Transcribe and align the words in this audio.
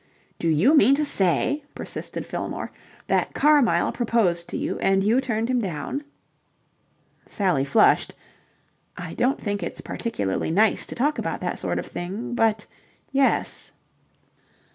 "Do 0.39 0.47
you 0.47 0.75
mean 0.75 0.95
to 0.95 1.05
say," 1.05 1.63
persisted 1.75 2.25
Fillmore, 2.25 2.71
"that 3.05 3.35
Carmyle 3.35 3.91
proposed 3.91 4.47
to 4.47 4.57
you 4.57 4.79
and 4.79 5.03
you 5.03 5.21
turned 5.21 5.47
him 5.47 5.61
down?" 5.61 6.03
Sally 7.27 7.63
flushed. 7.65 8.15
"I 8.97 9.13
don't 9.13 9.39
think 9.39 9.61
it's 9.61 9.81
particularly 9.81 10.49
nice 10.49 10.87
to 10.87 10.95
talk 10.95 11.19
about 11.19 11.39
that 11.41 11.59
sort 11.59 11.77
of 11.77 11.85
thing, 11.85 12.33
but 12.33 12.65
yes." 13.11 13.71